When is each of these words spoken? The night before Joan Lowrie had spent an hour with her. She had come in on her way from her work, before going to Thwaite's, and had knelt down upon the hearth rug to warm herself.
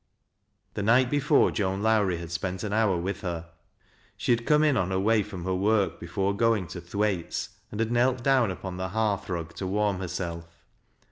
The 0.73 0.81
night 0.81 1.11
before 1.11 1.51
Joan 1.51 1.83
Lowrie 1.83 2.17
had 2.17 2.31
spent 2.31 2.63
an 2.63 2.73
hour 2.73 2.97
with 2.97 3.21
her. 3.21 3.51
She 4.17 4.31
had 4.31 4.47
come 4.47 4.63
in 4.63 4.75
on 4.75 4.89
her 4.89 4.99
way 4.99 5.21
from 5.21 5.45
her 5.45 5.53
work, 5.53 5.99
before 5.99 6.35
going 6.35 6.65
to 6.69 6.81
Thwaite's, 6.81 7.49
and 7.69 7.79
had 7.79 7.91
knelt 7.91 8.23
down 8.23 8.49
upon 8.49 8.77
the 8.77 8.89
hearth 8.89 9.29
rug 9.29 9.53
to 9.57 9.67
warm 9.67 9.99
herself. 9.99 10.65